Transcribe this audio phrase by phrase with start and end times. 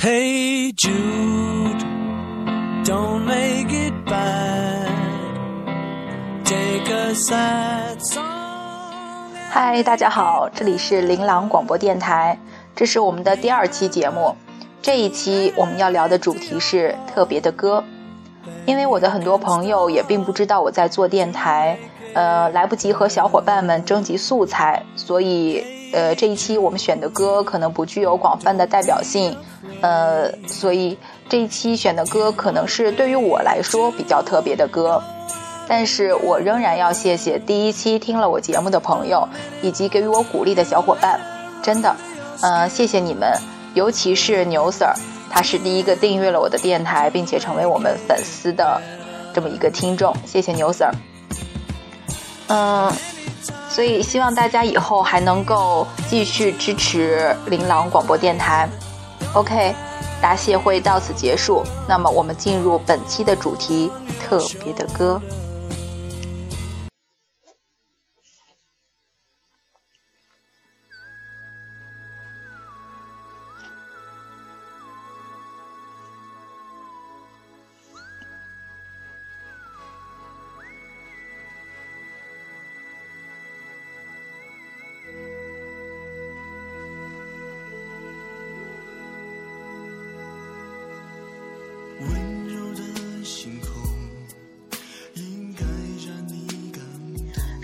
[0.00, 1.82] Hey Jude,
[2.84, 4.86] don't make it bad.
[6.44, 8.22] Take a sad song.
[9.50, 12.38] 嗨，大家好，这里是琳琅广播电台，
[12.76, 14.36] 这是我们的第二期节目。
[14.80, 17.82] 这一期我们要聊的主题是特别的歌，
[18.66, 21.76] 因为我的很多朋友也并不知道我在做电台，
[22.14, 29.36] 呃，来不及和小伙伴们征集素材，所以呃这一期我们选的歌可能不具有广泛的代表性，
[29.80, 30.98] 呃，所以
[31.28, 35.02] 这一期选的歌可能是对于我来说比较特别的歌。
[35.70, 39.28] 但是我仍然要谢谢第一期听了我节目的朋友，
[39.60, 41.20] 以及给予我鼓励的小伙伴，
[41.62, 41.94] 真的，
[42.40, 43.30] 呃，谢谢你们，
[43.74, 44.94] 尤其是牛 Sir，
[45.30, 48.80] 他是第一个订阅了我的电台，并且成为我们粉丝的
[49.34, 50.90] 这么一个听众，谢谢牛 Sir。
[52.46, 52.90] 嗯，
[53.78, 58.68] 所以希望大家以后还能够继续支持琳琅广播电台。
[59.34, 59.72] OK，
[60.20, 63.88] 答谢会到此结束，那么我们进入本期的主题，
[64.20, 65.22] 特别的歌。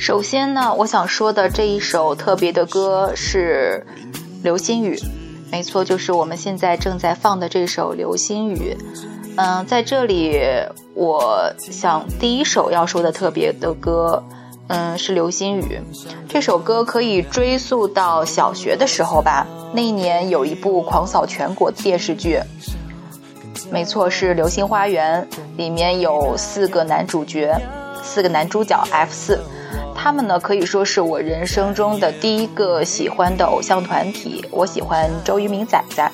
[0.05, 3.87] 首先呢，我想说的这一首特别的歌是
[4.43, 4.95] 《流星雨》，
[5.51, 8.77] 没错，就是我们现在正在放的这首《流星雨》。
[9.37, 10.39] 嗯，在这里，
[10.93, 14.23] 我想第一首要说的特别的歌，
[14.67, 15.81] 嗯，是《流星雨》。
[16.29, 22.39] 这首歌可以追溯到小学的时候吧，那一年有一部狂扫全国的电视剧。
[23.71, 27.59] 没错，是《流星花园》，里面有四个男主角，
[28.03, 29.41] 四个男主角 F 四，
[30.05, 34.45] 他们呢可以说是我人生中的第一个喜欢的偶像团体。
[34.51, 36.13] 我喜欢周渝民仔仔，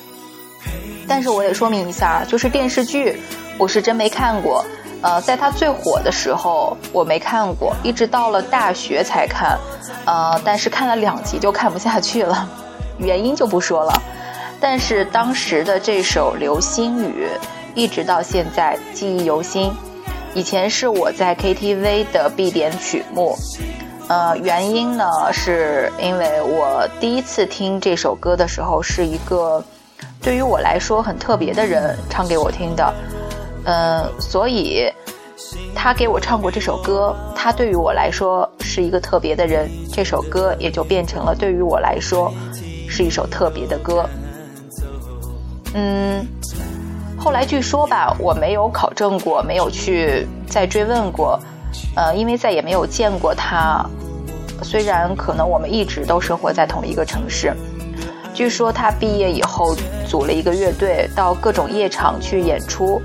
[1.09, 3.19] 但是我得说明一下，就是电视剧
[3.57, 4.63] 我是真没看过。
[5.01, 9.59] 呃，在他最火的时候我没看过，一直到了大学才看。
[10.05, 12.49] 呃，但是看了两集就看不下去了，
[12.97, 14.01] 原因就不说了。
[14.61, 17.27] 但是当时的这首《流星雨》，
[17.75, 19.69] 一直到现在记忆犹新。
[20.33, 23.37] 以前是我在 KTV 的必点曲目，
[24.11, 29.63] 呃，原因呢是因为我第一次听这首歌的时候，是一个
[30.21, 32.93] 对于我来说很特别的人唱给我听的，
[33.63, 34.91] 嗯、所以
[35.73, 42.33] 他给我唱过这首歌，他对于我来说是一个特别的人，这首歌也就变成了对于我来说
[42.89, 44.05] 是一首特别的歌。
[45.73, 46.27] 嗯，
[47.17, 51.39] 后来据说吧，我没有考证过，没有去再追问过，
[51.95, 53.89] 呃，因为再也没有见过他。
[54.63, 57.53] 虽然可能我们一直都生活在同一个城市，
[58.33, 59.75] 据说他毕业以后
[60.07, 63.01] 组了一个乐队，到各种夜场去演出。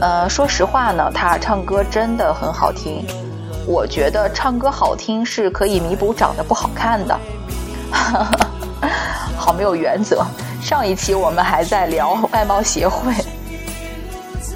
[0.00, 3.04] 呃，说实话呢，他唱歌真的很好听。
[3.66, 7.18] 我觉得唱歌好听是可以弥补长得不好看的。
[9.36, 10.24] 好没有原则。
[10.62, 13.12] 上一期我们还在聊外貌协会，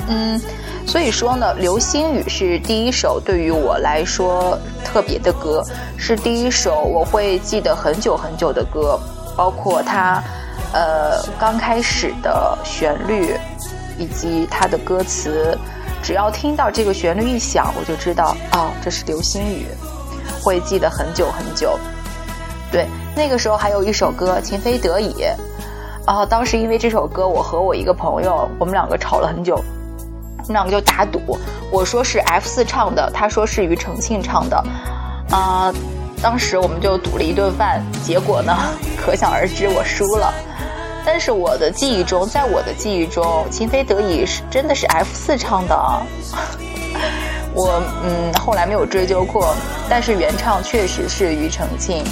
[0.09, 0.41] 嗯，
[0.91, 5.65] 所以说呢，《流星雨》是第一首对于我来说特别的歌，
[5.97, 8.99] 是第一首我会记得很久很久的歌，
[9.37, 10.21] 包括它，
[10.73, 13.39] 呃，刚开始的旋律，
[13.99, 15.57] 以及它的歌词，
[16.03, 19.67] 只要听到这个旋律一响，我就知道，哦，这是《流星雨》，
[20.45, 21.79] 会记得很久很久。
[22.73, 25.13] 对，那个时候还有一首歌《情非得已》。
[26.05, 29.63] 然后，当时因为这首歌，我和我一个朋友，我们两个吵了很久，
[30.51, 31.39] 们两个就打赌，
[31.71, 34.65] 我说是 F 四唱的，他说是庾澄庆唱的，
[35.31, 35.73] 啊，
[36.21, 38.57] 当时我们就赌了一顿饭，结果呢，
[38.99, 40.35] 可想而知，我输了。
[41.07, 46.03] 但是我的记忆中，在我的记忆中，《情非得已》是真的是 F 四唱的，
[47.55, 49.55] 我嗯后来没有追究过，
[49.89, 52.05] 但是原唱确实是庾澄庆。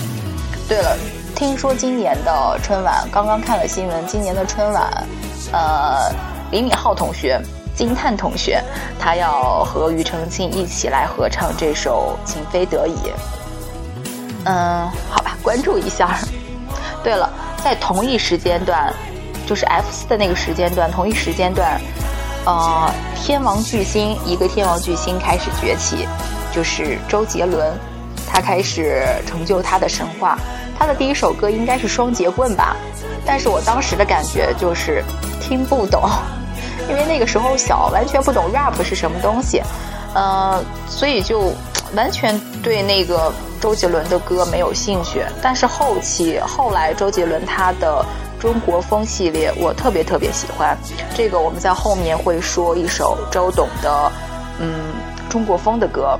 [0.68, 0.96] 对了。
[1.36, 5.06] 听说今年的春晚，刚刚看了新闻，今年的春晚，
[5.52, 6.10] 呃，
[6.50, 7.40] 李敏镐同学、
[7.78, 8.60] 金叹同学，
[8.98, 12.96] 他要和庾澄庆一起来合唱这首《情非得已》。
[14.46, 16.18] 嗯，好吧，关注一下。
[17.04, 17.30] 对了，
[17.62, 18.92] 在同一时间段，
[19.46, 21.80] 就是 F 四的那个时间段，同一时间段，
[22.46, 26.04] 呃，天王巨星一个天王巨星开始崛起，
[26.52, 27.72] 就是周杰伦，
[28.28, 30.36] 他开始成就他的神话。
[30.76, 32.74] 他的第一首歌应该是《双截棍》吧，
[33.24, 35.04] 但是我当时的感觉就是
[35.40, 36.10] 听不懂，
[36.88, 39.62] 因为那个时候小，完全不懂 rap 是什么东西，
[40.14, 41.52] 呃，所以就
[41.94, 45.24] 完全对那个周杰伦的歌没有兴趣。
[45.42, 48.04] 但是后期后来周杰伦他的
[48.40, 50.76] 中国风系列，我特别特别喜欢。
[51.14, 54.12] 这个我们在后面会说一首周董的，
[54.58, 54.94] 嗯，
[55.28, 56.18] 中国风的歌。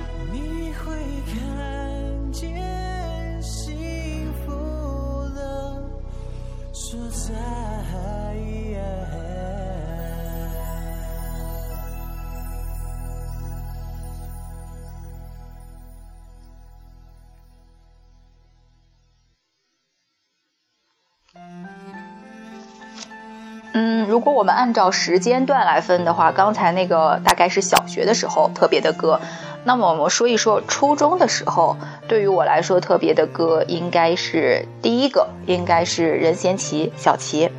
[23.75, 29.20] 嗯，如果我们按照时间段来分的话，刚才那个大概是小学的时候特别的歌，
[29.62, 31.76] 那么我们说一说初中的时候，
[32.08, 37.50] 对于我来说特别的歌，应该是第一个，应该是任贤齐、小齐，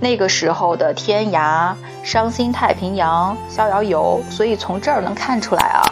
[0.00, 1.72] 那个时候的《天涯》
[2.02, 5.82] 《伤心太平洋》《逍遥游》，所以从这儿能看出来啊，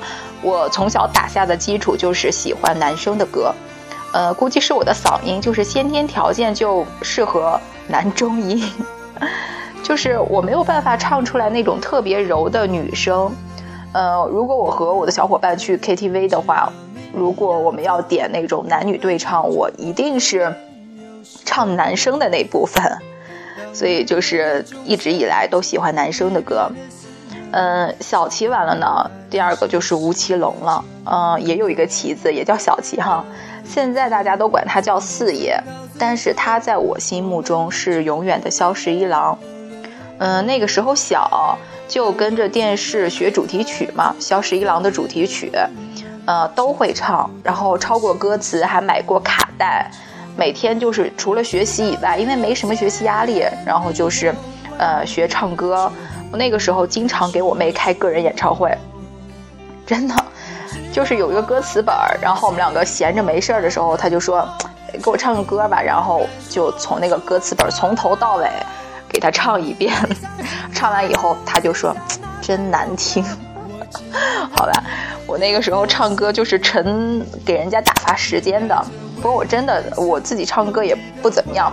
[0.43, 3.55] 我从小打下的基础就是喜欢男生的歌，
[4.13, 8.63] 呃，估计是我的嗓音就是先天条件就适合男中音。
[9.83, 13.31] 就是我没有办法唱出来那种特别柔的女声，
[13.93, 16.73] 呃，如果我和我的小伙伴去 KTV 的话，
[17.13, 20.55] 如果我们要点那种男女对唱，我一定是
[21.45, 22.81] 唱男生的那部分，
[23.73, 26.71] 所以就是一直以来都喜欢男生的歌。
[27.51, 33.23] 嗯，小齐完了呢，第二个就是吴奇隆了，嗯，也有一个旗子，也叫小齐哈，
[33.73, 35.59] 现在大家都管他叫四爷。
[35.99, 39.39] 但是他在我心目中是永远的萧十一郎，
[40.19, 45.53] 嗯，那个时候小就跟着电视学主题曲嘛，萧十一郎的主题曲，
[46.27, 49.89] 呃，都会唱，然后抄过歌词，还买过卡带，
[50.37, 54.35] 每天就是除了学习以外，因为没什么学习压力，然后就是，
[54.79, 55.91] 呃，学唱歌。
[56.33, 58.77] 那个时候经常给我妹开个人演唱会，
[59.87, 60.15] 真的，
[60.93, 64.47] 就是有一个歌词本儿然后我们两个闲着没事儿的时候，他就说。
[65.03, 68.47] 给我唱个歌吧，然后就从那个歌词本从头到尾
[69.09, 69.91] 给他唱一遍。
[70.75, 71.97] 唱完以后，他就说
[72.43, 73.25] ：“真难听。
[74.53, 74.85] ”好吧，
[75.27, 78.85] 我那个时候唱歌就是纯给人家打发时间的。
[79.17, 81.73] 不过我真的我自己唱歌也不怎么样。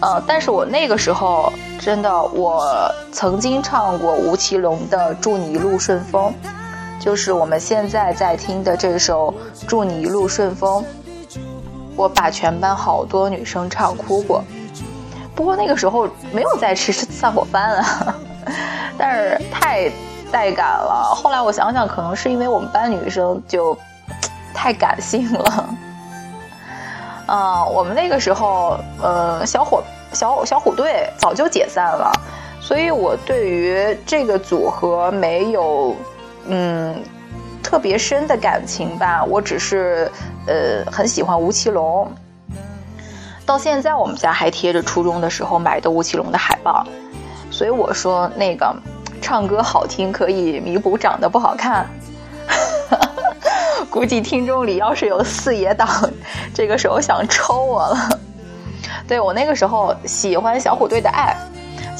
[0.00, 1.50] 呃，但是我那个时候
[1.80, 2.62] 真的，我
[3.10, 6.30] 曾经唱过吴奇隆的《祝你一路顺风》，
[7.02, 9.34] 就是我们现在在听的这首
[9.66, 10.80] 《祝你一路顺风》。
[11.96, 14.44] 我把全班好多女生唱哭过，
[15.34, 18.14] 不过那个时候没有在吃散伙饭啊，
[18.96, 19.90] 但是太
[20.30, 21.12] 带感了。
[21.12, 23.76] 后来我想想，可能是因为我们班女生就
[24.54, 25.68] 太感性了。
[27.26, 29.82] 嗯，我们那个时候，呃，小伙
[30.12, 32.12] 小小虎队早就解散了，
[32.60, 35.96] 所以我对于这个组合没有
[36.48, 37.02] 嗯
[37.62, 39.24] 特别深的感情吧。
[39.24, 40.10] 我只是。
[40.44, 42.10] 呃，很喜欢吴奇隆，
[43.46, 46.84] 到现在我们家还贴着初中的时候买的吴奇隆的海报，
[47.48, 48.74] 所以我说那个
[49.20, 51.86] 唱歌好听可以弥补长得不好看。
[53.88, 55.88] 估计听众里要是有四爷党，
[56.52, 58.18] 这个时候想抽我了。
[59.06, 61.36] 对我那个时候喜欢小虎队的爱，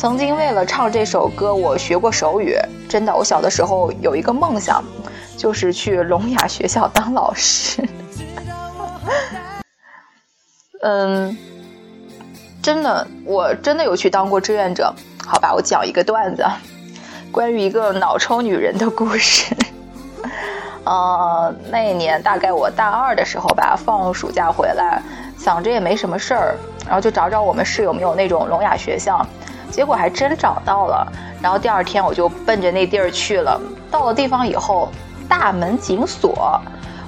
[0.03, 4.83] 曾经为了唱这首歌我学过手语，真的，我小的时候有一个梦想，
[5.39, 7.89] 就是去聋哑学校当老师。
[10.83, 11.39] 嗯，
[12.61, 14.93] 真的，我真的有去当过志愿者。
[15.25, 16.45] 好吧，我讲一个段子，
[17.31, 19.55] 关于一个脑抽女人的故事。
[20.83, 25.01] 呃，那一年大概我大二的时候吧，放暑假回来，
[25.39, 26.57] 想着也没什么事儿，
[26.87, 29.25] 然后就找找我们市有没有那种聋哑学校，
[29.73, 31.13] 结果还真找到了。
[31.43, 33.61] 然后第二天我就奔着那地儿去了。
[33.91, 34.89] 到了地方以后，
[35.29, 36.61] 大门紧锁。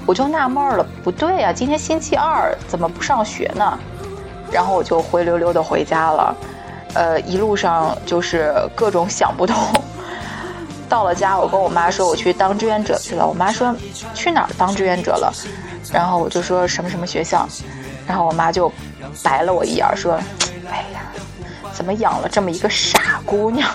[0.07, 3.79] 我就纳闷了，不对呀，今天星期二怎么不上学呢？
[4.53, 6.37] 然后我就灰溜溜的回家了，
[6.93, 9.57] 呃，一路上就是各种想不通。
[10.91, 13.75] 到了家，我跟我妈说我去当志愿者去了，我妈说
[14.13, 15.33] 去哪儿当志愿者了？
[15.91, 17.49] 然后我就说什么什么学校，
[18.07, 18.71] 然后我妈就
[19.23, 20.21] 白了我一眼说
[20.71, 21.01] ：“哎呀，
[21.75, 23.69] 怎么养了这么一个傻姑娘？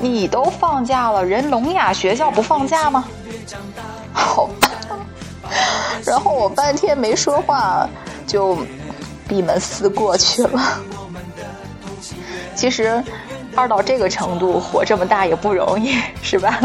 [0.00, 3.04] 你都放假了，人聋哑学校不放假吗？”
[4.12, 4.50] 好。
[6.04, 7.88] 然后我半天没说话，
[8.26, 8.58] 就
[9.28, 10.60] 闭门思过去了。
[12.56, 13.02] 其实
[13.54, 16.58] 二到这个程度，活这么大也不容易，是吧？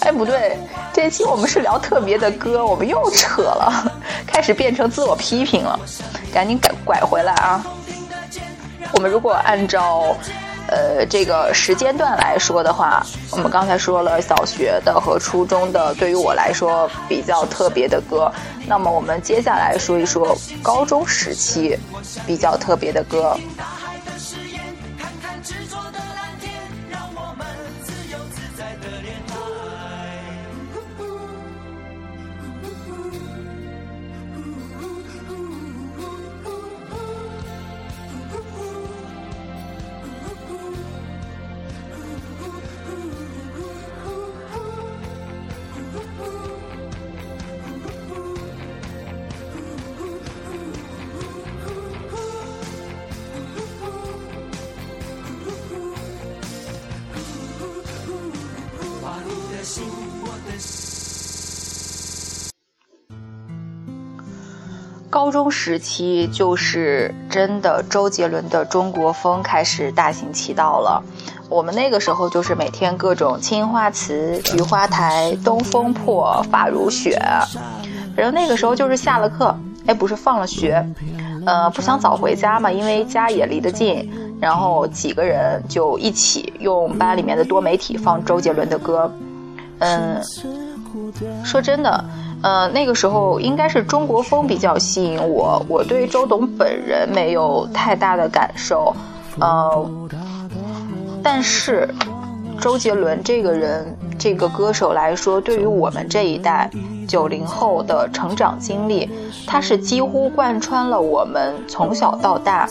[0.00, 0.58] 哎，不对，
[0.92, 3.92] 这期我们是聊特别的歌，我们又扯了，
[4.26, 5.78] 开始变成自我批评了，
[6.32, 7.64] 赶紧改拐回来啊！
[8.92, 10.16] 我们如果按照。
[10.70, 18.30] 呃，这个时间段来说的话，我们刚才说了小学的和初中的，对于我来说比较特别的歌。
[18.66, 21.74] 那么我们接下来说一说高中时期
[22.26, 23.34] 比较特别的歌。
[65.28, 71.04] 高中时期就是真的，周杰伦的中国风开始大行其道了。
[71.50, 77.20] 我们那个时候就是每天各种青花瓷、菊花台、东风破、发如雪，
[78.16, 79.54] 反正那个时候就是下了课，
[79.84, 80.82] 哎，不是放了学，
[81.44, 89.12] 呃，不想早回家嘛，因为家也离得近，然后几个人就一起用班里面的多媒体放周杰伦的歌。
[89.80, 90.22] 嗯，
[91.44, 92.02] 说真的。
[92.42, 98.94] 呃，那个时候应该是中国风比较吸引我，我对周董本人没有太大的感受，
[99.40, 99.90] 呃，
[101.22, 101.92] 但是
[102.60, 106.70] 周杰伦这个人，这个歌手来说，对于我们这一代
[107.08, 109.10] 九零后的成长经历，
[109.46, 112.68] 他是几乎贯穿了我们从小到大。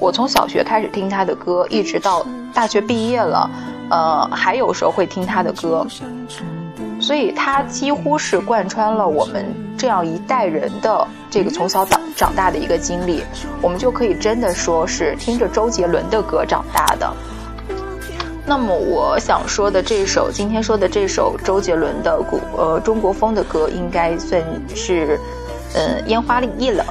[0.00, 3.50] 我从小学开始听他的歌，一直到大学毕业了，
[3.90, 5.84] 呃，还有时候会听他的歌。
[7.00, 9.44] 所以，它几乎是贯穿了我们
[9.76, 13.22] 这样一代人的这个从小长长大的一个经历。
[13.62, 17.12] 我们就可以真的说是听着周杰伦的歌长大的。
[18.44, 24.42] 那么，我想说的这首，今天说的这首周杰伦的古呃中国风的歌，应该算
[24.74, 25.20] 是，
[25.74, 26.84] 嗯，烟花易冷。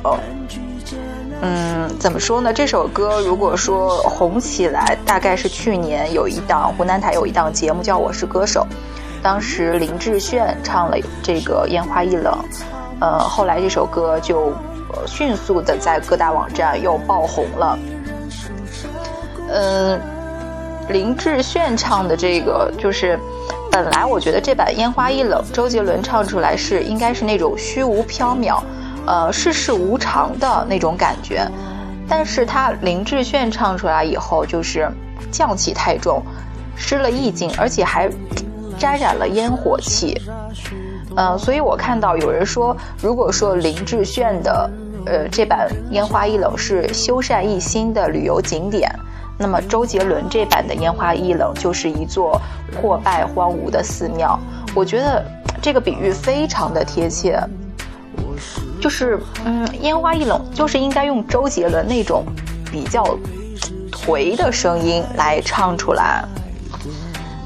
[1.42, 2.54] 嗯，怎么说呢？
[2.54, 8.66] 这首歌如果说红起来，大概是去年有一档湖南台有一档节目叫《我是歌手》。
[9.22, 12.34] 当时林志炫唱了这个《烟花易冷》，
[13.02, 14.54] 呃，后来这首歌就
[15.06, 17.78] 迅速的在各大网站又爆红了。
[19.50, 20.00] 嗯，
[20.90, 23.20] 林志炫唱的这个就是，
[23.72, 28.62] 本来我觉得这版《烟花易冷》，周杰伦唱出来是应该是那种虚无缥缈，
[29.06, 31.46] 呃，世事无常的那种感觉，
[32.08, 34.90] 但是他林志炫唱出来以后就是
[35.32, 36.24] 匠气太重，
[36.78, 38.10] 失了意境，而且还。
[38.78, 40.22] 沾染了烟火气，
[41.16, 44.70] 嗯，所以我看到有人说，如果说林志炫的，
[45.06, 48.90] 呃，这版《烟花易冷》是修缮一新的旅游景点，
[49.38, 52.40] 那么周杰伦这版的《烟花易冷》就是一座
[52.72, 54.40] 破败荒芜的寺庙。
[54.76, 55.26] 我觉得
[55.62, 57.42] 这个比喻非常的贴切，
[58.80, 62.24] 就是，嗯，《烟花易冷》就是应该用周杰伦那种
[62.72, 63.04] 比较
[63.92, 66.24] 颓的声音来唱出来，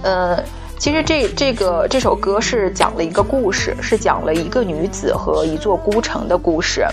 [0.04, 0.44] 呃。
[0.82, 6.88] 其实这这个这首歌是讲了一个故事，是讲了一个女子和一座孤城的故事。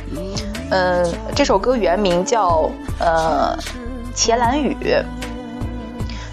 [0.71, 3.59] 嗯，这首歌原名叫呃
[4.15, 4.77] 《茄兰雨》，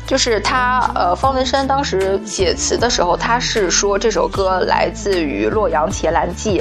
[0.05, 6.59] 就是他呃方文山当时写词的时候，他是说这首歌来自于《洛阳茄兰记》，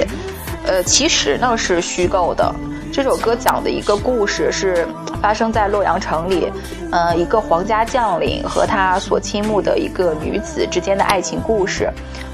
[0.67, 2.53] 呃，其实呢是虚构的。
[2.91, 4.87] 这首歌讲的一个故事是
[5.21, 6.51] 发生在洛阳城里，
[6.91, 11.91] 呃，一个皇家将领和他所倾慕的一个女子之间的爱情故事。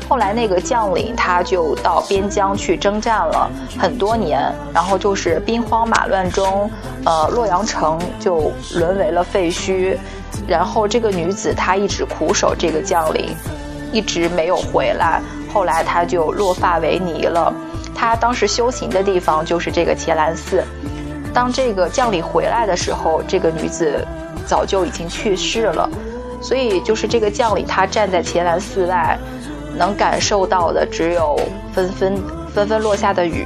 [0.08, 6.70] 后来那个将领他就到边疆去征战了很多年，然后就是兵荒马乱中，
[7.06, 9.98] 呃，洛阳城就沦为了废墟。
[10.48, 13.36] 然后这个女子她一直苦守这个将领，
[13.92, 15.22] 一直没有回来。
[15.54, 17.54] 后来她就落发为尼了。
[18.02, 20.64] 他当时修行的地方就是这个伽蓝寺。
[21.32, 24.04] 当这个将领回来的时候，这个女子
[24.44, 25.88] 早就已经去世了。
[26.42, 29.16] 所以，就是这个将领他站在伽蓝寺外，
[29.78, 31.40] 能感受到的只有
[31.76, 32.18] 纷纷
[32.52, 33.46] 纷纷落下的雨，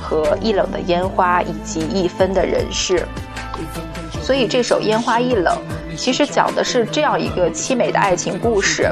[0.00, 3.06] 和一冷的烟花，以及一分的人世。
[4.22, 5.54] 所以，这首《烟花易冷》
[5.94, 8.90] 其实讲的是这样一个凄美的爱情故事。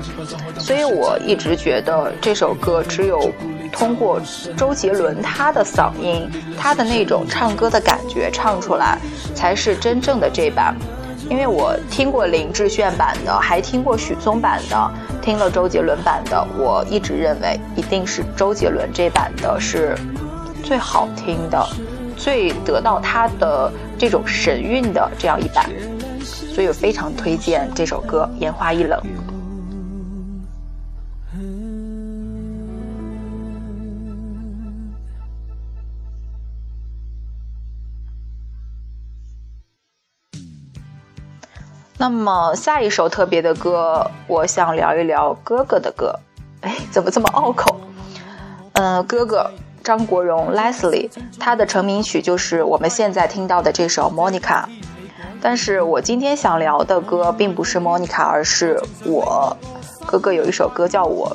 [0.58, 3.32] 所以我一直觉得这首歌只有。
[3.74, 4.20] 通过
[4.56, 8.98] 周杰伦他的嗓音，他的那种唱歌的感觉唱出来，
[9.34, 10.74] 才是真正的这版。
[11.28, 14.90] 因为我听过林志炫版的，还听过许嵩版的，
[15.20, 19.96] 听了周杰伦版的，我一直认为一定是周杰伦这版的是
[20.62, 21.66] 最好听的，
[22.16, 25.68] 最得到他的这种神韵的这样一版，
[26.22, 29.00] 所以我非常推荐这首歌《烟花易冷》。
[42.04, 46.14] 那么下一首特别的歌，我想聊一聊哥哥的歌。
[46.60, 47.80] 哎，怎么这么拗口？
[48.74, 49.50] 嗯，哥哥
[49.82, 51.08] 张国荣 Leslie，
[51.40, 54.64] 他的成名曲就是我们现在听到的这首 Monica。
[55.40, 59.56] 但是我今天想聊的歌并不是 Monica，而是我
[60.04, 61.34] 哥哥有一首歌叫我。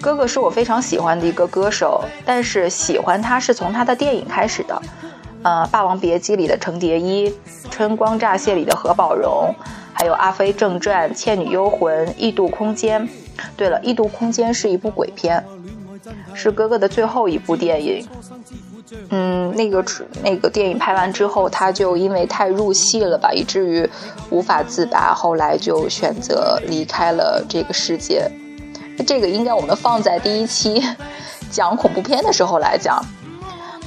[0.00, 4.80] 哥哥是我非常喜欢的一个歌手，但是喜欢他是从他的电影开始的。
[5.42, 7.28] 呃，《霸王别姬》里的程蝶衣，
[7.70, 9.54] 《春光乍泄》里的何宝荣。
[10.00, 13.06] 还有《阿飞正传》《倩女幽魂》《异度空间》。
[13.54, 15.44] 对了，《异度空间》是一部鬼片，
[16.32, 18.08] 是哥哥的最后一部电影。
[19.10, 19.84] 嗯，那个
[20.24, 23.86] 那个电影拍完之后，他就因为太入戏了吧，以至于
[24.30, 28.26] 无法自拔，后来就选择离开了这个世界。
[29.06, 30.82] 这个应该我们放在第一期
[31.50, 33.04] 讲恐怖片的时候来讲。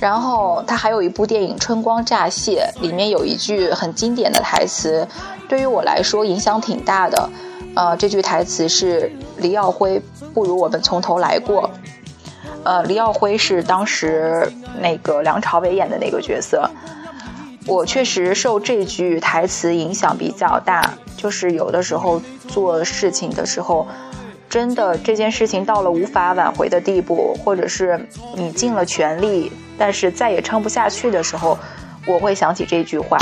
[0.04, 5.08] 然后他还有一部电影《春光乍泄》，里面有一句很经典的台词。
[5.48, 7.30] 对于我来说影响挺大的，
[7.74, 10.02] 呃，这句台词是黎耀辉
[10.34, 11.70] 不如我们从头来过，
[12.66, 16.70] 呃，黎耀辉是当时那个梁朝伟演的那个角色，
[17.66, 23.88] 我确实受这句台词影响比较大，就是有的时候做事情的时候，
[24.50, 28.06] 真的这件事情到了无法挽回的地步，或者是
[28.36, 31.58] 你尽了全力，但是再也撑不下去的时候，
[32.06, 33.18] 我会想起这句话。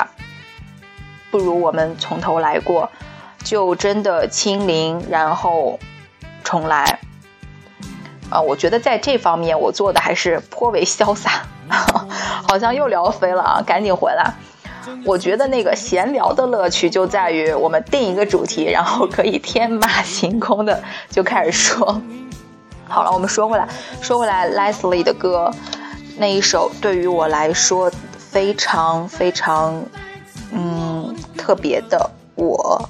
[1.30, 2.90] 不如我们从头来过，
[3.44, 5.80] 就真的清零，然后
[6.44, 7.00] 重来。
[8.30, 11.44] 啊，我觉得在这方面我做的还是颇为潇洒。
[12.50, 14.34] 好像又聊飞了啊，赶紧回来。
[15.06, 22.02] 我觉得那个闲聊的乐趣就在于我们定一个主题，然后可以天马行空的就开始说。
[22.90, 23.66] 好了，我们说回来，
[24.02, 25.50] 说回来，Leslie 的歌
[26.18, 29.84] 那一首对于我来说非常非常。
[30.54, 32.90] 嗯，特别的我。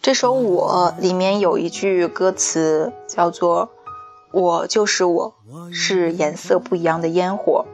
[0.00, 3.70] 这首《我》里面有一句歌词叫做
[4.34, 5.34] “我就是我，
[5.72, 7.64] 是颜色不一样的烟火”。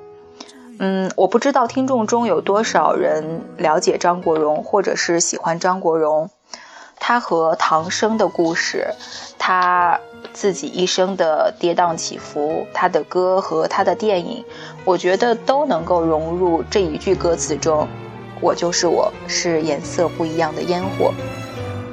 [0.79, 6.29] 嗯，我不知道听众中有多少人了解张国荣，或者是喜欢张国荣。
[6.99, 8.89] 他和唐生的故事，
[9.39, 9.99] 他
[10.35, 14.45] 自己一生的跌宕起伏，他的歌和他的电影，
[14.85, 17.89] 我觉得都能够融入这一句歌词中。
[18.43, 21.13] 我就是我，是颜色不一样的烟火。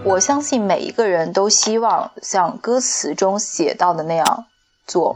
[0.04, 4.46] 我相信每一个人都希望像歌词中写到的那样
[4.88, 5.16] 做，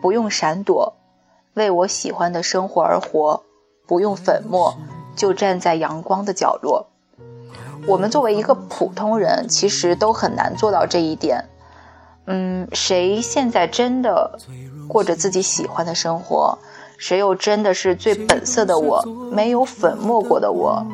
[0.00, 0.94] 不用闪躲。
[1.54, 3.42] 为我喜欢的生活而活，
[3.86, 4.76] 不用粉末，
[5.16, 6.86] 就站在阳光的角落。
[7.86, 11.46] 我们作为一个普通人，其实都很难做到这一点。
[12.26, 14.38] 嗯，谁现在真的
[14.86, 16.58] 过着自己喜欢的生活？
[16.98, 20.86] 谁又真的是最本色的我，没有粉末过的我？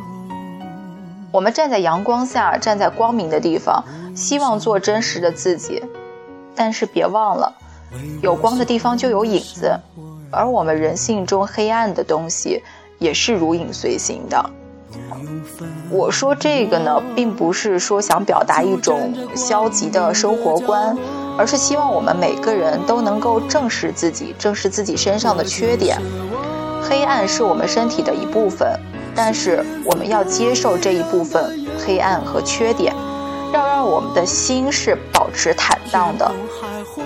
[1.33, 5.85] 我们站在阳光下，站在光明的地方，希望做真实的自己。
[6.55, 7.53] 但是别忘了，
[8.23, 9.79] 有光的地方就有影子。
[10.31, 12.61] 而我们人性中黑暗的东西
[12.99, 14.51] 也是如影随形的。
[15.89, 20.97] 我说这个呢，并不是说想表达一种消极的生活观，
[21.39, 25.97] 而是希望我们每个人都能够正视自己，正视自己身上的缺点。
[26.83, 28.69] 黑暗是我们身体的一部分，
[29.15, 32.93] 但是我们要接受这一部分黑暗和缺点，
[33.55, 36.31] 要让我们的心是保持坦荡的。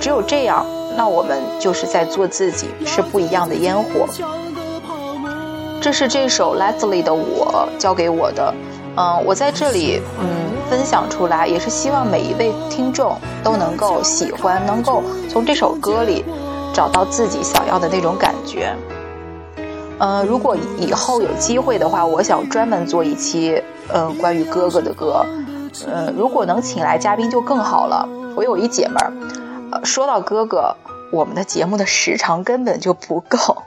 [0.00, 0.64] 只有这样。
[0.96, 4.06] 那我们就是在做自己，是不一样的烟火。
[5.80, 8.54] 这是这首 Leslie 的《我》教给我的，
[8.96, 10.26] 嗯，我在这里嗯
[10.68, 16.22] 分享出来，也是希望每一位听众都能够喜欢，能够从这首歌里
[16.74, 18.74] 找到自己想要的那种感觉。
[20.00, 25.24] 嗯，如果以后有机会的话，我想专门做一期嗯关于哥哥的歌，
[25.86, 28.06] 嗯，如果能请来嘉宾就更好了。
[28.36, 29.12] 我有一姐们儿。
[29.84, 30.76] 说到哥哥，
[31.12, 33.62] 我们的节目的时长根本就不够。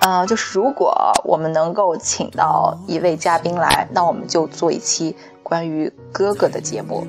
[0.00, 7.06] 呃，就是如果我们能够请到一位嘉宾来，那我们就做一期关于哥哥的节目。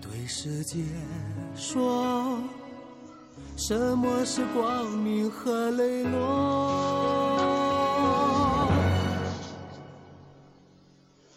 [0.00, 0.80] 对世界
[1.54, 2.38] 说，
[3.56, 7.33] 什么是光明和磊落？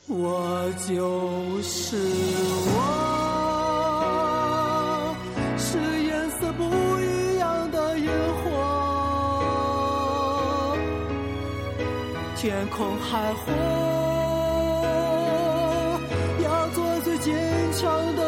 [0.10, 1.98] 我就是
[2.74, 2.78] 我，
[5.58, 6.64] 是颜色不
[7.02, 8.10] 一样的烟
[8.42, 8.46] 火，
[12.38, 13.54] 天空海阔，
[16.42, 17.36] 要做最坚
[17.74, 18.24] 强的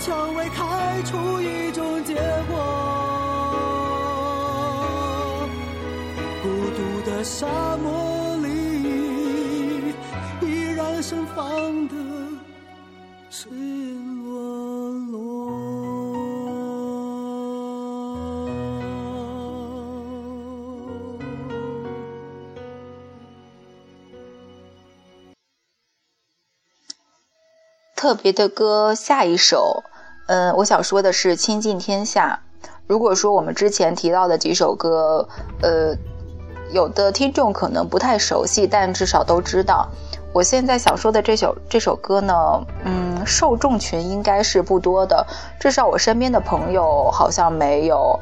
[0.00, 2.14] 蔷薇开出一种结
[2.48, 2.56] 果。
[6.42, 7.46] 孤独的沙
[7.82, 9.94] 漠里，
[10.42, 11.94] 依然盛放的
[28.08, 29.84] 特别的歌，下一首，
[30.28, 32.40] 嗯，我想说的是《倾尽天下》。
[32.86, 35.28] 如果说我们之前提到的几首歌，
[35.60, 35.94] 呃，
[36.72, 39.86] 有的听众可能不太熟悉，但至少都知道。
[40.32, 42.34] 我现在想说的这首这首歌呢，
[42.82, 45.26] 嗯，受众群应该是不多的，
[45.60, 48.18] 至少我身边的朋友好像没有。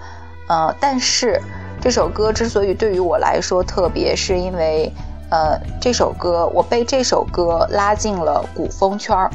[0.48, 1.40] 呃，但是
[1.80, 4.92] 这首歌之所以对于我来说特别，是因为，
[5.30, 9.30] 呃，这首歌我被这首歌拉进了古风圈儿。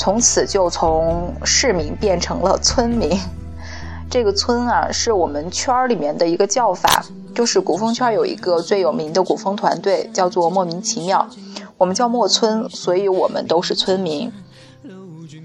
[0.00, 3.20] 从此就从市民变成了村民。
[4.08, 11.28] 这个村啊，是我们圈儿里面的一个叫法，就是古风圈有一个最有名的古风团队，叫做莫名其妙。
[11.76, 14.32] 我们叫莫村，所以我们都是村民。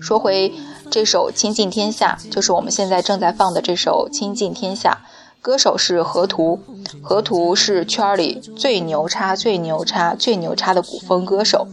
[0.01, 0.53] 说回
[0.89, 4.99] 这首《倾尽天下》，就是我们现在正在放的这首《倾尽天下》，
[5.41, 6.61] 歌手是河图。
[7.01, 11.67] 河图是圈里最牛叉、最牛叉、最牛叉的古风歌手。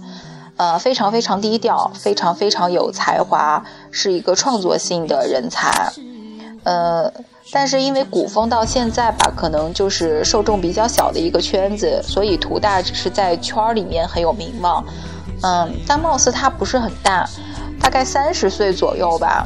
[0.57, 5.93] 呃，非常非常低调，非常非常有才华，是一个创作性的人才。
[6.65, 7.13] 呃，
[7.51, 14.85] 但是因为古风到现在吧，可能就是受众比较小的一个圈子，所以图大只是在圈儿里面很有名望。
[15.43, 17.29] 嗯，但貌似他不是很大，
[17.81, 19.45] 大概三十岁左右吧。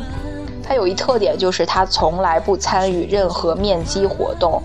[0.63, 4.61] 他有一特点就是他从来不参与任何面基活动，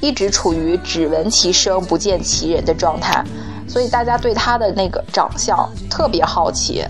[0.00, 3.22] 一直处于只闻其声不见其人的状态。
[3.72, 6.84] 所以大家对他的那个长相特别好奇，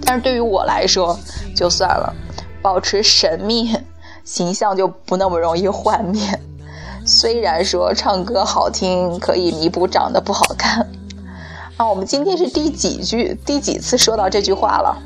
[0.00, 1.18] 但是对于我来说
[1.56, 2.14] 就算了，
[2.62, 3.76] 保持神秘
[4.22, 6.22] 形象就不那么容易幻灭。
[7.04, 10.88] 虽然说唱歌好听可以弥补长得不好看，
[11.76, 14.96] 啊，我们今天是第几句第几次说到这句话了？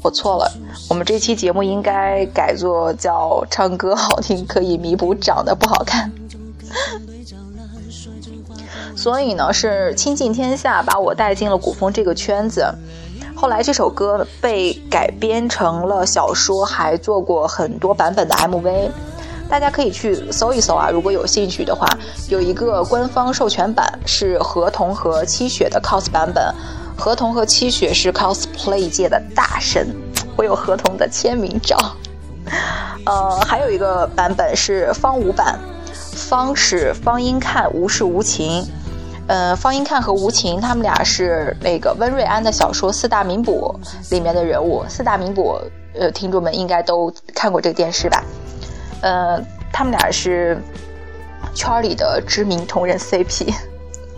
[0.00, 0.50] 我错了，
[0.88, 6.10] 我们这期节目应该改作叫“唱歌好听可以弥补长得不好看”。
[8.94, 12.66] 所以呢，是倾尽天下把我带进了古风这个圈子。
[13.34, 18.90] 后来这首歌被改编成了小说，还做过很多版本的 MV，
[19.48, 20.90] 大家可以去搜一搜啊。
[20.90, 21.86] 如果有兴趣的话，
[22.28, 26.54] 有一个官方授权版是河童和七雪的 cos 版本。
[26.96, 29.88] 河童和七雪是 cosplay 界的大神，
[30.36, 31.76] 我有河童的签名照。
[33.04, 35.58] 呃，还有一个版本是方五版，
[36.14, 38.64] 方是方音看，无是无情。
[39.32, 43.74] 呃，方英看和吴情，他们俩是那个温瑞安的小说《四大名捕》
[44.12, 44.84] 里面的人物。
[44.90, 45.58] 四大名捕，
[45.98, 48.22] 呃，听众们应该都看过这个电视吧？
[49.00, 49.42] 呃，
[49.72, 50.60] 他们俩是
[51.54, 53.54] 圈里的知名同人 CP。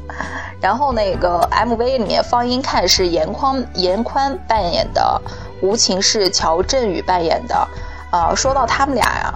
[0.60, 5.22] 然后那个 MV 里面，方英看是严宽严宽扮演的，
[5.62, 7.54] 吴情是乔振宇扮演的。
[8.10, 9.34] 啊，说到他们俩呀，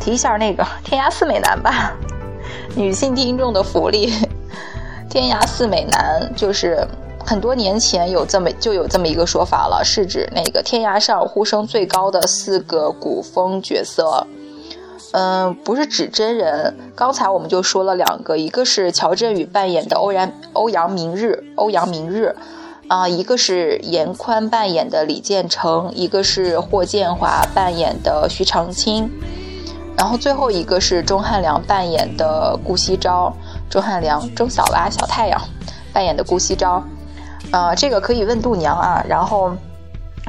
[0.00, 1.92] 提一下那个 天涯四美男吧，
[2.74, 4.12] 女性听众的福利。
[5.12, 6.88] 天涯四美男就是
[7.22, 14.26] 很多年前有这么就有这么一个说法了，是指那个天涯上呼声最高的四个古风角色。
[15.12, 16.74] 嗯，不是指真人。
[16.94, 22.34] 刚才我们就说了两个，一个是乔振宇扮演的欧阳欧阳明日，欧阳明日，
[22.88, 29.10] 啊，一个是严宽扮演的李建成，一个是霍建华扮演的徐长卿，
[29.94, 33.30] 然后最后一个是钟汉良扮演的顾惜朝。
[33.72, 35.40] 钟汉良、钟小娃、小太阳
[35.94, 36.82] 扮演的顾惜朝，
[37.52, 39.02] 呃，这个可以问度娘啊。
[39.08, 39.50] 然后，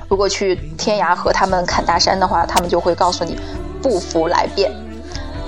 [0.07, 3.37] 如果去天涯和他们砍大山的话，他们就会告诉你
[3.81, 4.71] 不服来辩。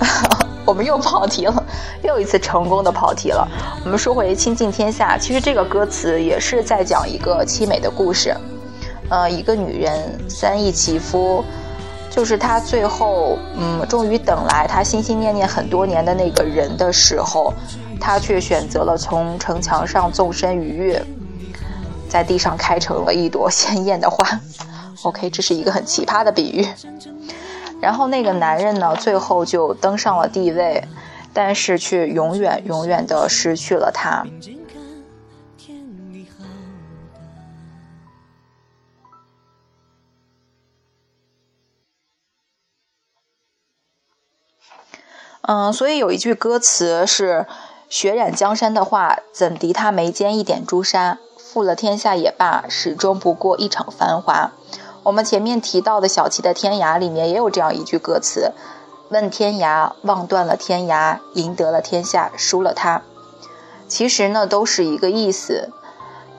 [0.66, 1.64] 我们又跑题了，
[2.02, 3.48] 又一次成功的跑题了。
[3.82, 8.36] 我们说回倾尽天下，其实这个歌词也是在讲一个凄美的故事。
[9.08, 11.42] 呃，一个女人三易其夫。
[12.08, 17.52] 就是她最后，嗯，终于等来她心心念念很多年的那个人的时候，
[18.00, 21.04] 他却选择了从城墙上纵身一跃，
[22.08, 24.24] 在地上开成了一朵鲜艳的花。
[25.02, 26.66] OK，这是一个很奇葩的比喻。
[27.80, 30.82] 然后那个男人呢，最后就登上了帝位，
[31.32, 34.24] 但是却永远永远的失去了他。
[45.48, 47.46] 嗯，所以有一句歌词是
[47.88, 51.18] “血染江山的话，怎敌他眉间一点朱砂？
[51.36, 54.52] 负了天下也罢，始终不过一场繁华。”
[55.04, 58.52] 我们前面提到的小琪的《天涯》里面也有这样一句歌词
[59.10, 63.02] ：“问天涯，望断了天涯，赢得了天下，输了他。”
[63.86, 65.70] 其实呢，都是一个意思，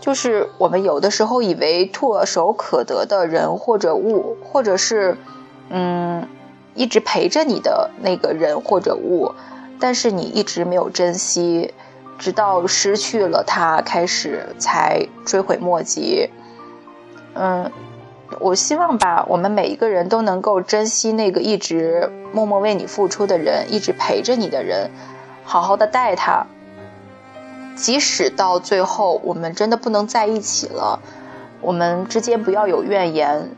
[0.02, 5.18] 就是我们有的时候以为唾手可得的人或者物，或者是，
[5.70, 6.28] 嗯。
[6.76, 9.34] 一直陪着你的那个人或者物，
[9.80, 11.74] 但是你一直没有珍惜，
[12.18, 16.30] 直到失去了他，开始才追悔莫及。
[17.36, 17.72] 嗯，
[18.40, 24.90] 我希望吧，我们每一个人都能够珍惜那个一直默默为你付出的人，一直陪着你的人，
[25.44, 26.46] 好好的待他。
[27.76, 31.00] 即使到最后我们真的不能在一起了，
[31.62, 33.52] 我们之间不要有怨言。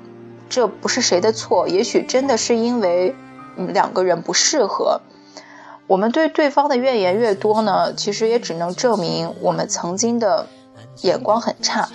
[0.50, 3.16] 这不是谁的错，也许真的是因为
[3.56, 5.00] 两个人不适合。
[5.90, 10.46] 我们对对方的怨言越多呢，其实也只能证明我们曾经的
[11.02, 11.90] 眼光很差。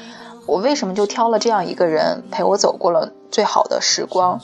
[0.46, 4.40] 我为什么就挑了这样一个人陪我走过了最好的时光？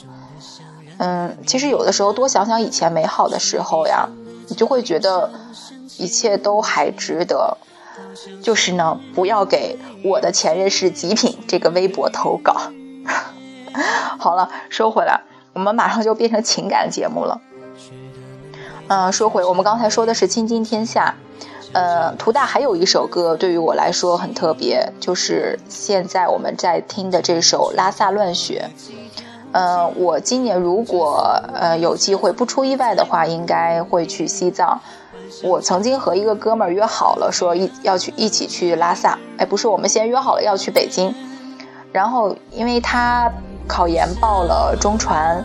[0.99, 4.09] 嗯，其实有的时候多想想以前美好的时候呀，
[4.47, 5.33] 你就会觉得
[5.99, 7.59] 一切都还值得。
[8.41, 12.55] 就是呢，不要给我的前任是极品这个微博投稿。
[14.17, 15.21] 好了，收回来，
[15.55, 17.41] 我们马上就变成情感节目了。
[18.91, 21.15] 嗯，说回我们刚才说的是倾尽天下。
[21.73, 28.69] 呃，图大还有一首歌对于我来说很特别，就是现在我们在听的这首《拉萨乱雪》。
[29.53, 34.81] 呃，我今年如果呃有机会不出意外的话，应该会去西藏。
[35.45, 39.17] 我曾经和一个哥们儿约好了，说一要去一起去拉萨。
[39.39, 41.15] 哎，不是，我们先约好了要去北京。
[41.93, 43.31] 然后因为他。
[43.69, 45.45] 考研报了中传，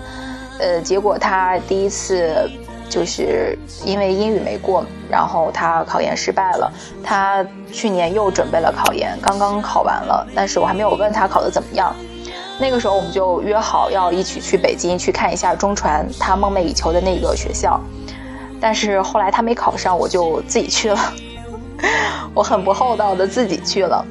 [0.57, 2.49] 呃，结果他第一次
[2.89, 6.71] 就是因为英语没过，然后他考研失败了。
[7.03, 11.95] 他去年又准备了考研，刚刚考完了，但是我还没有问他考的怎么样。
[12.59, 17.79] 那个时候我们就约好要一起去北京去看一下中传他梦寐以求的那个学校，
[18.61, 20.99] 但是后来他没考上，我就自己去了，
[22.33, 24.05] 我很不厚道的自己去了，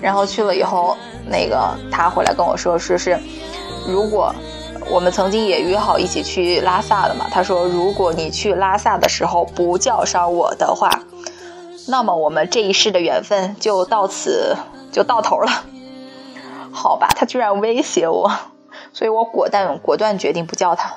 [0.00, 0.96] 然后去了以后。
[1.24, 3.16] 那个他回来跟我说，说是
[3.86, 4.34] 如果
[4.90, 10.90] 我们曾经也约好一起去拉萨的嘛，他说如果你去拉萨的时候不叫上我的话，
[11.88, 14.56] 那么我们这一世的缘分就到此
[14.90, 15.50] 就到头了。
[16.72, 18.30] 好吧，他居然威胁我，
[18.92, 20.94] 所以我果断果断决定不叫他。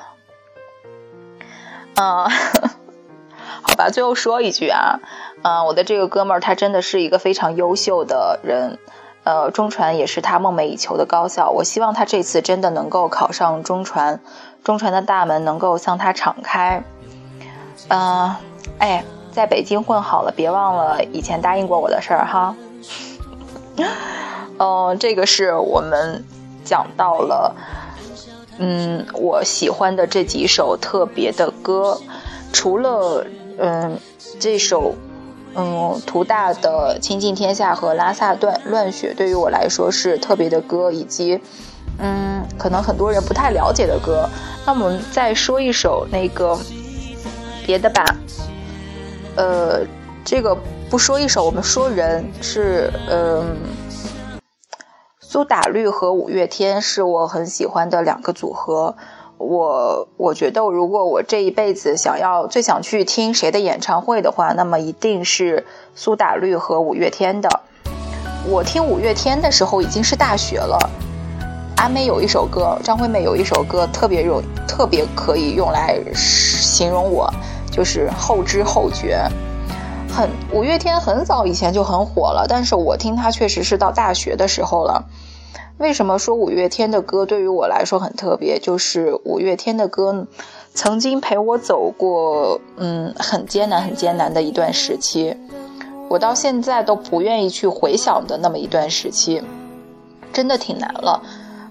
[1.96, 2.28] 嗯，
[3.62, 5.00] 好吧，最后说一句啊，
[5.42, 8.78] 嗯，我的这个哥们儿他真的是一个非常优秀的人。
[9.26, 11.50] 呃，中传也是他梦寐以求的高校。
[11.50, 14.20] 我希望他这次真的能够考上中传，
[14.62, 16.84] 中传的大门能够向他敞开。
[17.88, 18.36] 嗯，
[18.78, 22.54] 哎，在北京混好了，别忘了以前答应过我的事儿哈。
[24.58, 26.24] 嗯， 这个是我们
[26.64, 27.52] 讲到了，
[28.58, 32.00] 嗯，我喜欢的这几首特别的歌，
[32.52, 33.26] 除了
[33.58, 33.98] 嗯
[34.38, 34.94] 这首。
[35.58, 41.40] 嗯，图大的《倾尽天下》和《拉萨断乱雪》对于我来说是特别的歌，以及
[41.98, 44.28] 嗯，可能很多人不太了解的歌。
[44.66, 46.58] 那我们再说一首那个
[47.64, 48.04] 别的吧。
[49.34, 49.80] 呃，
[50.24, 50.54] 这个
[50.90, 53.56] 不说一首，我们说人是嗯，
[55.20, 58.94] 苏打绿和五月天是我很喜欢的两个组合。
[59.38, 67.48] 我我觉得，如果我这一辈子想要最想去听谁的演唱会的话，那么一定是苏打绿和五月天的。
[68.48, 70.78] 我听五月天的时候已经是大学了。
[71.76, 77.30] 阿妹有一首歌，张惠妹有一首歌，特别用特别可以用来形容我，
[77.70, 79.28] 就是后知后觉。
[80.08, 85.04] 很五月天很早以前就很火了，但是我听他确实是到大学的时候了。
[85.78, 88.58] 为什么说五月天的歌对于我来说很特别？
[88.58, 90.26] 就是五月天的歌，
[90.72, 95.36] 曾经陪我走过，嗯，很艰难、很艰难的一段时期。
[96.08, 99.42] 我到现在都不愿意去回想的那么一段时期，
[100.32, 101.22] 真的挺难了。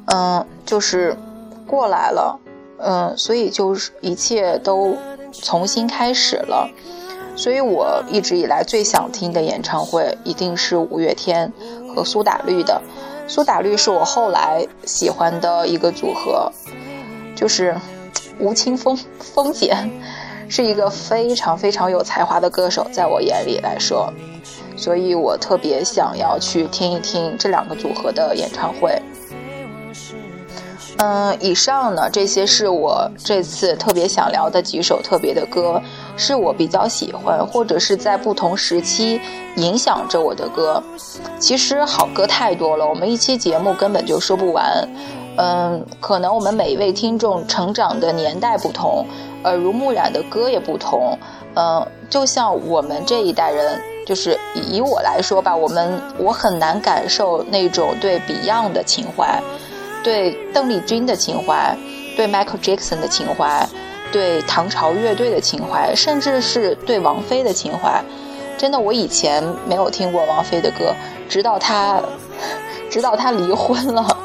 [0.05, 1.17] 嗯，就是
[1.65, 2.39] 过来了，
[2.77, 4.95] 嗯，所以就是一切都
[5.31, 6.69] 重新开始了。
[7.35, 11.51] 所以我一直以来最想听的演唱会一定是五月天
[11.95, 12.79] 和苏打绿的。
[13.27, 16.51] 苏打绿是我后来喜欢的一个组合，
[17.35, 17.75] 就是
[18.39, 19.75] 吴青峰峰姐
[20.47, 24.13] 是一个非常非常有才华的歌手，在我眼里来说，
[24.77, 29.01] 所以我特别想要去听一听这两个组合的演唱会。
[30.97, 35.81] 嗯，以上呢，这些是我这次特别想聊的几首特别的歌，
[36.17, 39.19] 是我比较喜欢或者是在不同时期
[39.57, 40.81] 影响着我的歌。
[41.39, 44.87] 其实好歌太多了，我们一期节目根本就说不完。
[45.37, 49.05] 嗯，可能我们每一位听众成长的年代不同，
[49.43, 51.17] 耳濡目染的歌也不同。
[51.55, 59.41] 嗯，就像我们这一代人，就是以我来说吧，我们我很难感受那种对 Beyond 的情怀。
[60.03, 61.75] 对邓丽君的情怀，
[62.15, 63.67] 对 Michael Jackson 的情怀，
[64.15, 68.01] 对唐朝乐队的情怀，甚至是对王菲的情怀，
[68.57, 70.95] 真的，我以前没有听过王菲的歌，
[71.27, 72.01] 直到她，
[72.89, 74.17] 直到她离婚了。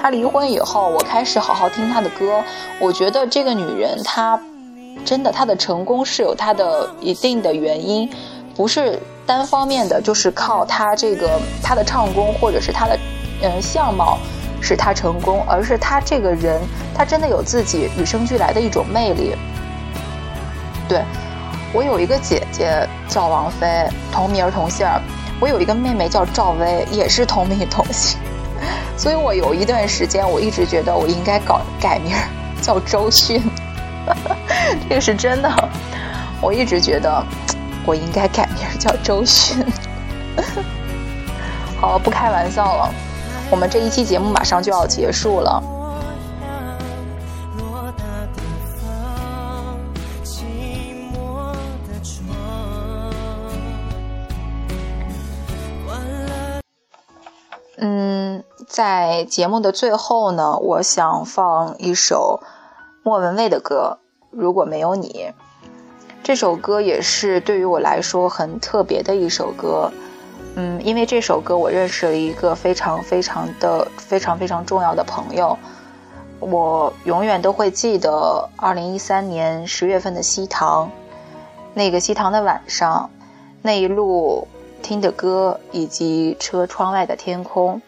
[0.00, 2.42] 她离婚以后，我开始好好听她的歌。
[2.80, 4.40] 我觉得这个女人，她
[5.04, 8.08] 真的，她的成功是有她的一定的原因，
[8.56, 12.98] 不是单方面的，就是靠她这个她的唱功或者是她的
[13.42, 14.16] 嗯相貌。
[14.60, 16.60] 使他成功，而是他这个人，
[16.94, 19.34] 他真的有自己与生俱来的一种魅力。
[20.88, 21.02] 对，
[21.72, 25.00] 我有一个姐姐叫王菲，同名同姓儿；
[25.38, 28.18] 我有一个妹妹叫赵薇，也是同名同姓。
[28.96, 32.16] 所以我有一段时间，我一直觉得我应该搞改名
[32.60, 33.40] 叫周迅，
[34.88, 35.48] 这个是真的。
[36.40, 37.24] 我一直觉得
[37.84, 39.64] 我应该改名叫周迅。
[41.80, 42.94] 好，不开玩笑了。
[43.50, 45.62] 我们这一期节目马上就要结束了。
[57.80, 62.40] 嗯，在节目的最后呢，我想放一首
[63.02, 63.98] 莫文蔚的歌
[64.30, 65.08] 《如果没有你》。
[66.22, 69.90] 这首歌也是对于我来说很特别的一首歌。
[70.60, 75.56] 嗯，因为这首歌，我认识了一个非常非常的非常非常重要的朋友。
[76.40, 80.90] 我永远都会记得二零一三年十月份的西塘，
[81.74, 83.08] 那个西塘的晚上，
[83.62, 84.48] 那一路
[84.82, 87.80] 听的歌以及车窗外的天空。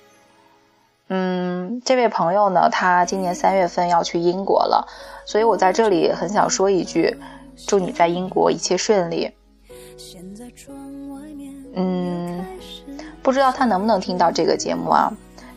[1.09, 4.87] 嗯，这位朋友呢，他今年三月份要去英国了，
[5.27, 7.19] 所以我在这里很想说一句：
[7.67, 9.33] 祝你在英国一切顺利。
[11.73, 12.30] 嗯，
[13.23, 15.13] 不知道他能不能听到这个节目啊？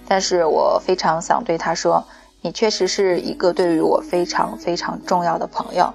[0.08, 2.04] 但是我非常想对他说，
[2.42, 5.94] 你确实是一个对于我非常非常重要的朋友。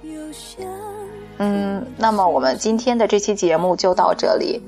[1.39, 4.63] 嗯，那么我们今天的这期节目就到这里，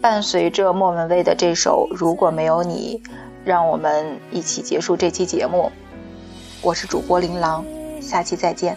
[0.00, 3.00] 伴随着莫文蔚的这首《如果没有你》，
[3.44, 5.70] 让我们一起结束这期节目。
[6.62, 7.64] 我是主播琳琅，
[8.00, 8.76] 下期再见。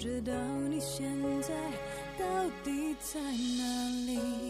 [0.00, 0.32] 不知道
[0.70, 1.06] 你现
[1.42, 1.54] 在
[2.18, 2.24] 到
[2.64, 4.49] 底在哪里。